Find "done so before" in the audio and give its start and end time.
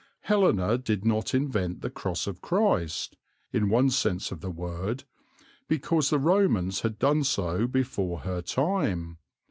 6.97-8.21